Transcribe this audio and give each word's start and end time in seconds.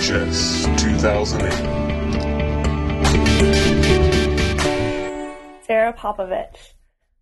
VHS 0.00 0.64
2008. 0.78 1.52
Sarah 5.66 5.92
Popovich. 5.92 6.72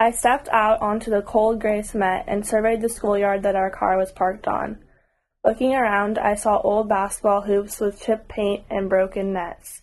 I 0.00 0.10
stepped 0.10 0.48
out 0.48 0.80
onto 0.80 1.10
the 1.10 1.20
cold 1.20 1.60
gray 1.60 1.82
cement 1.82 2.24
and 2.28 2.46
surveyed 2.46 2.80
the 2.80 2.88
schoolyard 2.88 3.42
that 3.42 3.56
our 3.56 3.68
car 3.68 3.98
was 3.98 4.10
parked 4.10 4.48
on. 4.48 4.78
Looking 5.44 5.74
around, 5.74 6.16
I 6.16 6.34
saw 6.34 6.62
old 6.62 6.88
basketball 6.88 7.42
hoops 7.42 7.78
with 7.78 8.00
chipped 8.00 8.30
paint 8.30 8.64
and 8.70 8.88
broken 8.88 9.34
nets. 9.34 9.82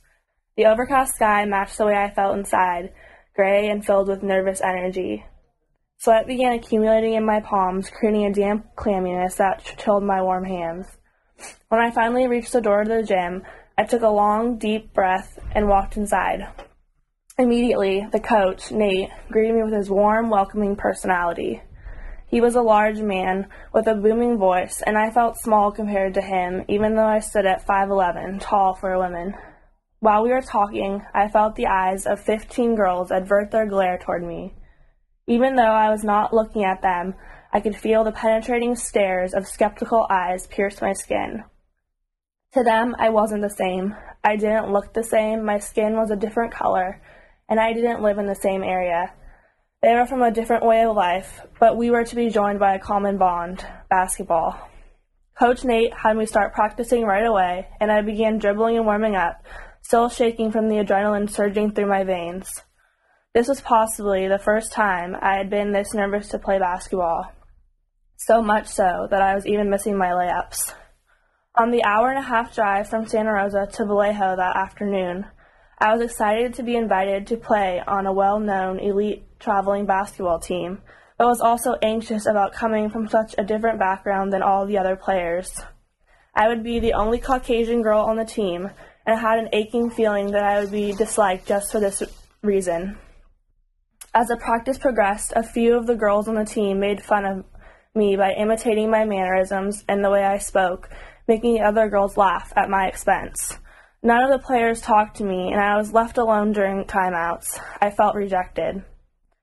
The 0.57 0.65
overcast 0.65 1.13
sky 1.13 1.45
matched 1.45 1.77
the 1.77 1.85
way 1.85 1.95
I 1.95 2.09
felt 2.09 2.35
inside, 2.35 2.91
gray 3.35 3.69
and 3.69 3.85
filled 3.85 4.07
with 4.07 4.23
nervous 4.23 4.61
energy. 4.61 5.27
Sweat 5.99 6.25
began 6.25 6.53
accumulating 6.53 7.13
in 7.13 7.23
my 7.23 7.39
palms, 7.39 7.91
creating 7.91 8.25
a 8.25 8.33
damp 8.33 8.75
clamminess 8.75 9.35
that 9.35 9.75
chilled 9.77 10.03
my 10.03 10.23
warm 10.23 10.45
hands. 10.45 10.87
When 11.69 11.79
I 11.79 11.91
finally 11.91 12.27
reached 12.27 12.53
the 12.53 12.61
door 12.61 12.83
to 12.83 12.89
the 12.89 13.03
gym, 13.03 13.43
I 13.77 13.83
took 13.83 14.01
a 14.01 14.09
long, 14.09 14.57
deep 14.57 14.93
breath 14.93 15.39
and 15.53 15.67
walked 15.67 15.97
inside. 15.97 16.47
Immediately, 17.37 18.07
the 18.11 18.19
coach, 18.19 18.71
Nate, 18.71 19.09
greeted 19.31 19.55
me 19.55 19.63
with 19.63 19.73
his 19.73 19.89
warm, 19.89 20.29
welcoming 20.29 20.75
personality. 20.75 21.61
He 22.27 22.41
was 22.41 22.55
a 22.55 22.61
large 22.61 22.99
man 22.99 23.47
with 23.73 23.87
a 23.87 23.95
booming 23.95 24.37
voice, 24.37 24.83
and 24.85 24.97
I 24.97 25.09
felt 25.09 25.37
small 25.37 25.71
compared 25.71 26.13
to 26.15 26.21
him, 26.21 26.65
even 26.67 26.95
though 26.95 27.07
I 27.07 27.19
stood 27.19 27.45
at 27.45 27.65
5'11, 27.65 28.39
tall 28.41 28.75
for 28.75 28.91
a 28.91 28.99
woman. 28.99 29.35
While 29.99 30.23
we 30.23 30.29
were 30.29 30.41
talking, 30.41 31.05
I 31.13 31.27
felt 31.27 31.55
the 31.55 31.67
eyes 31.67 32.05
of 32.05 32.19
15 32.19 32.75
girls 32.75 33.11
avert 33.11 33.51
their 33.51 33.65
glare 33.65 33.97
toward 33.97 34.23
me. 34.23 34.53
Even 35.27 35.55
though 35.55 35.63
I 35.63 35.89
was 35.89 36.03
not 36.03 36.33
looking 36.33 36.63
at 36.63 36.81
them, 36.81 37.15
I 37.51 37.59
could 37.59 37.75
feel 37.75 38.03
the 38.03 38.11
penetrating 38.11 38.75
stares 38.75 39.33
of 39.33 39.47
skeptical 39.47 40.05
eyes 40.09 40.47
pierce 40.47 40.81
my 40.81 40.93
skin. 40.93 41.43
To 42.53 42.63
them, 42.63 42.95
I 42.99 43.09
wasn't 43.09 43.41
the 43.41 43.49
same. 43.49 43.95
I 44.23 44.35
didn't 44.35 44.71
look 44.71 44.93
the 44.93 45.03
same, 45.03 45.43
my 45.43 45.59
skin 45.59 45.95
was 45.95 46.11
a 46.11 46.15
different 46.15 46.53
color, 46.53 47.01
and 47.47 47.59
I 47.59 47.73
didn't 47.73 48.03
live 48.03 48.17
in 48.17 48.27
the 48.27 48.35
same 48.35 48.63
area. 48.63 49.13
They 49.81 49.95
were 49.95 50.05
from 50.05 50.21
a 50.21 50.31
different 50.31 50.65
way 50.65 50.83
of 50.83 50.95
life, 50.95 51.41
but 51.59 51.77
we 51.77 51.89
were 51.89 52.03
to 52.03 52.15
be 52.15 52.29
joined 52.29 52.59
by 52.59 52.75
a 52.75 52.79
common 52.79 53.17
bond 53.17 53.65
basketball. 53.89 54.69
Coach 55.37 55.63
Nate 55.63 55.93
had 55.93 56.17
me 56.17 56.25
start 56.25 56.53
practicing 56.53 57.03
right 57.03 57.25
away, 57.25 57.67
and 57.79 57.91
I 57.91 58.01
began 58.01 58.39
dribbling 58.39 58.77
and 58.77 58.85
warming 58.85 59.15
up, 59.15 59.41
still 59.81 60.09
shaking 60.09 60.51
from 60.51 60.67
the 60.67 60.83
adrenaline 60.83 61.29
surging 61.29 61.71
through 61.71 61.87
my 61.87 62.03
veins. 62.03 62.63
This 63.33 63.47
was 63.47 63.61
possibly 63.61 64.27
the 64.27 64.37
first 64.37 64.71
time 64.71 65.15
I 65.21 65.35
had 65.35 65.49
been 65.49 65.71
this 65.71 65.93
nervous 65.93 66.27
to 66.29 66.39
play 66.39 66.59
basketball. 66.59 67.31
So 68.21 68.41
much 68.41 68.67
so 68.67 69.07
that 69.09 69.21
I 69.21 69.33
was 69.33 69.47
even 69.47 69.69
missing 69.69 69.97
my 69.97 70.09
layups. 70.09 70.73
On 71.57 71.71
the 71.71 71.85
hour 71.85 72.09
and 72.09 72.19
a 72.19 72.27
half 72.27 72.53
drive 72.53 72.89
from 72.89 73.07
Santa 73.07 73.31
Rosa 73.31 73.65
to 73.71 73.85
Vallejo 73.85 74.35
that 74.35 74.57
afternoon, 74.57 75.25
I 75.77 75.93
was 75.93 76.01
excited 76.01 76.53
to 76.55 76.63
be 76.63 76.75
invited 76.75 77.27
to 77.27 77.37
play 77.37 77.81
on 77.87 78.05
a 78.05 78.11
well 78.11 78.37
known 78.41 78.77
elite 78.79 79.23
traveling 79.39 79.85
basketball 79.85 80.37
team, 80.37 80.81
but 81.17 81.27
was 81.27 81.39
also 81.39 81.77
anxious 81.81 82.25
about 82.25 82.51
coming 82.51 82.89
from 82.89 83.07
such 83.07 83.35
a 83.37 83.45
different 83.45 83.79
background 83.79 84.33
than 84.33 84.43
all 84.43 84.65
the 84.65 84.77
other 84.77 84.97
players. 84.97 85.49
I 86.35 86.49
would 86.49 86.61
be 86.61 86.81
the 86.81 86.95
only 86.95 87.19
Caucasian 87.19 87.81
girl 87.81 88.01
on 88.01 88.17
the 88.17 88.25
team, 88.25 88.69
and 89.05 89.15
I 89.15 89.19
had 89.19 89.39
an 89.39 89.49
aching 89.53 89.91
feeling 89.91 90.31
that 90.31 90.43
I 90.43 90.59
would 90.59 90.71
be 90.71 90.91
disliked 90.91 91.47
just 91.47 91.71
for 91.71 91.79
this 91.79 92.03
reason. 92.41 92.97
As 94.13 94.27
the 94.27 94.35
practice 94.35 94.77
progressed, 94.77 95.31
a 95.37 95.43
few 95.43 95.77
of 95.77 95.87
the 95.87 95.95
girls 95.95 96.27
on 96.27 96.35
the 96.35 96.43
team 96.43 96.81
made 96.81 97.01
fun 97.01 97.25
of 97.25 97.45
me 97.95 98.15
by 98.15 98.33
imitating 98.33 98.89
my 98.89 99.05
mannerisms 99.05 99.83
and 99.87 100.03
the 100.03 100.09
way 100.09 100.23
I 100.23 100.37
spoke, 100.37 100.89
making 101.27 101.55
the 101.55 101.61
other 101.61 101.89
girls 101.89 102.17
laugh 102.17 102.53
at 102.55 102.69
my 102.69 102.87
expense. 102.87 103.57
None 104.01 104.23
of 104.23 104.29
the 104.29 104.45
players 104.45 104.79
talked 104.79 105.17
to 105.17 105.25
me, 105.25 105.51
and 105.51 105.61
I 105.61 105.77
was 105.77 105.93
left 105.93 106.17
alone 106.17 106.53
during 106.53 106.85
timeouts. 106.85 107.59
I 107.81 107.91
felt 107.91 108.15
rejected. 108.15 108.83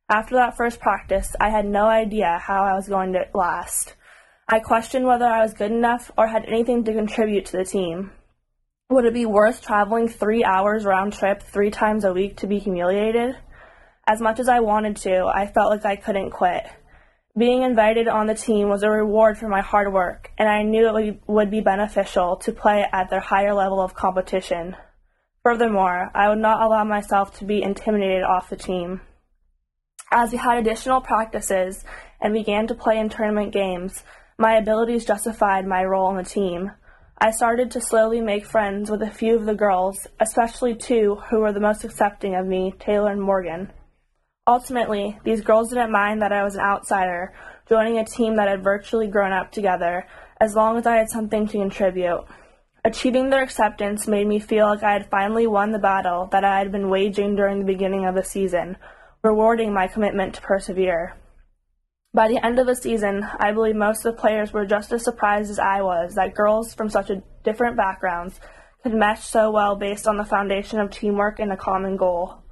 After 0.09 0.37
that 0.37 0.57
first 0.57 0.81
practice, 0.81 1.35
I 1.41 1.51
had 1.51 1.67
no 1.67 1.87
idea 1.87 2.39
how 2.41 2.63
I 2.63 2.75
was 2.75 2.89
going 2.89 3.13
to 3.13 3.27
last. 3.35 3.95
I 4.49 4.61
questioned 4.61 5.05
whether 5.05 5.27
I 5.27 5.43
was 5.43 5.53
good 5.53 5.73
enough 5.73 6.13
or 6.17 6.29
had 6.29 6.45
anything 6.47 6.85
to 6.85 6.95
contribute 6.95 7.47
to 7.47 7.57
the 7.57 7.65
team. 7.65 8.13
Would 8.89 9.05
it 9.05 9.15
be 9.15 9.27
worth 9.27 9.61
traveling 9.61 10.09
three 10.09 10.45
hours 10.45 10.85
round 10.85 11.13
trip 11.13 11.43
three 11.43 11.71
times 11.71 12.05
a 12.05 12.13
week 12.13 12.37
to 12.37 12.47
be 12.47 12.61
humiliated? 12.61 13.37
As 14.07 14.21
much 14.21 14.39
as 14.39 14.49
I 14.49 14.61
wanted 14.61 14.97
to, 14.99 15.25
I 15.27 15.49
felt 15.49 15.71
like 15.71 15.85
I 15.85 15.97
couldn't 15.97 16.31
quit. 16.31 16.65
Being 17.39 17.65
invited 17.65 18.09
on 18.09 18.27
the 18.27 18.35
team 18.35 18.71
was 18.71 18.83
a 18.83 18.91
reward 18.91 19.37
for 19.37 19.47
my 19.47 19.61
hard 19.61 19.93
work, 19.93 20.31
and 20.39 20.49
I 20.49 20.63
knew 20.63 20.97
it 20.97 21.21
would 21.27 21.51
be 21.51 21.61
beneficial 21.61 22.37
to 22.37 22.51
play 22.51 22.87
at 22.91 23.11
their 23.11 23.21
higher 23.21 23.53
level 23.53 23.79
of 23.79 23.95
competition. 23.95 24.75
Furthermore, 25.43 26.11
I 26.15 26.31
would 26.31 26.39
not 26.39 26.63
allow 26.63 26.85
myself 26.85 27.39
to 27.39 27.45
be 27.45 27.63
intimidated 27.63 28.23
off 28.23 28.49
the 28.49 28.57
team. 28.57 29.03
As 30.11 30.33
we 30.33 30.39
had 30.39 30.57
additional 30.57 31.03
practices 31.03 31.85
and 32.23 32.33
began 32.33 32.69
to 32.69 32.75
play 32.75 32.99
in 32.99 33.11
tournament 33.11 33.53
games, 33.53 34.03
my 34.39 34.55
abilities 34.57 35.05
justified 35.05 35.67
my 35.67 35.85
role 35.85 36.07
on 36.07 36.17
the 36.17 36.25
team. 36.25 36.71
I 37.19 37.33
started 37.33 37.71
to 37.73 37.83
slowly 37.83 38.23
make 38.23 38.47
friends 38.47 38.91
with 38.91 39.03
a 39.03 39.11
few 39.11 39.37
of 39.37 39.45
the 39.45 39.55
girls, 39.55 40.07
especially 40.21 40.75
two 40.75 41.17
who 41.29 41.41
were 41.41 41.53
the 41.53 41.61
most 41.61 41.85
accepting 41.85 42.35
of 42.35 42.47
me, 42.47 42.73
Taylor 42.79 43.13
and 43.13 43.21
Morgan. 43.21 43.73
Ultimately, 44.49 45.19
these 45.25 45.41
girls 45.41 45.71
didn't 45.71 45.91
mind 45.91 46.23
that 46.23 46.33
I 46.33 46.45
was 46.45 46.55
an 46.55 46.61
outsider, 46.61 47.33
joining 47.69 47.99
a 47.99 48.05
team 48.05 48.37
that 48.37 48.47
had 48.47 48.63
virtually 48.63 49.09
grown 49.09 49.33
up 49.33 49.51
together, 49.51 50.07
as 50.41 50.55
long 50.55 50.77
as 50.77 50.87
I 50.87 50.99
had 50.99 51.11
something 51.11 51.49
to 51.49 51.59
contribute. 51.59 52.25
Achieving 52.85 53.31
their 53.31 53.43
acceptance 53.43 54.07
made 54.07 54.29
me 54.29 54.39
feel 54.39 54.67
like 54.67 54.85
I 54.85 54.93
had 54.93 55.11
finally 55.11 55.49
won 55.49 55.73
the 55.73 55.81
battle 55.81 56.29
that 56.31 56.45
I 56.45 56.59
had 56.59 56.71
been 56.71 56.91
waging 56.91 57.35
during 57.35 57.59
the 57.59 57.73
beginning 57.73 58.07
of 58.07 58.15
the 58.15 58.23
season, 58.23 58.77
rewarding 59.25 59.75
my 59.75 59.89
commitment 59.89 60.37
to 60.37 60.43
persevere. 60.43 61.17
By 62.15 62.29
the 62.29 62.39
end 62.47 62.61
of 62.61 62.69
the 62.69 62.77
season, 62.77 63.27
I 63.41 63.51
believe 63.51 63.75
most 63.75 64.07
of 64.07 64.15
the 64.15 64.21
players 64.21 64.53
were 64.53 64.65
just 64.65 64.93
as 64.93 65.03
surprised 65.03 65.51
as 65.51 65.59
I 65.59 65.83
was 65.83 66.15
that 66.15 66.37
girls 66.37 66.73
from 66.73 66.89
such 66.89 67.11
different 67.43 67.77
backgrounds 67.77 68.39
could 68.85 68.95
mesh 68.95 69.25
so 69.25 69.51
well 69.51 69.75
based 69.75 70.07
on 70.07 70.17
the 70.17 70.25
foundation 70.25 70.79
of 70.79 70.93
teamwork 70.93 71.41
and 71.41 71.51
a 71.51 71.57
common 71.57 71.97
goal. 71.97 72.45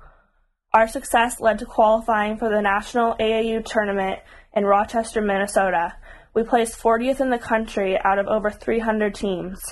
Our 0.75 0.89
success 0.89 1.41
led 1.41 1.61
to 1.61 1.67
qualifying 1.67 2.37
for 2.37 2.49
the 2.49 2.61
National 2.61 3.15
AAU 3.15 3.65
tournament 3.65 4.19
in 4.53 4.65
Rochester, 4.65 5.21
Minnesota. 5.21 5.95
We 6.35 6.43
placed 6.43 6.83
40th 6.83 7.21
in 7.21 7.31
the 7.31 7.39
country 7.39 7.97
out 7.97 8.19
of 8.19 8.27
over 8.27 8.51
300 8.51 9.15
teams. 9.15 9.63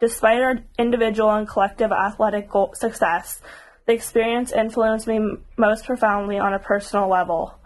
Despite 0.00 0.40
our 0.40 0.60
individual 0.78 1.30
and 1.30 1.46
collective 1.46 1.92
athletic 1.92 2.48
goal- 2.48 2.72
success, 2.72 3.42
the 3.86 3.92
experience 3.92 4.50
influenced 4.50 5.06
me 5.06 5.20
most 5.58 5.84
profoundly 5.84 6.38
on 6.38 6.54
a 6.54 6.58
personal 6.58 7.06
level. 7.06 7.60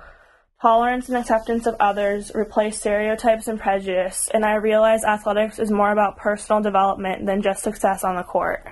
Tolerance 0.61 1.09
and 1.09 1.17
acceptance 1.17 1.69
of 1.69 1.77
others 1.79 2.33
replaced 2.35 2.81
stereotypes 2.81 3.47
and 3.47 3.61
prejudice, 3.61 4.29
and 4.35 4.45
I 4.45 4.57
realized 4.57 5.05
athletics 5.05 5.61
is 5.61 5.71
more 5.71 5.93
about 5.93 6.17
personal 6.17 6.61
development 6.61 7.25
than 7.25 7.41
just 7.41 7.63
success 7.63 8.03
on 8.03 8.17
the 8.17 8.25
court. 8.25 8.67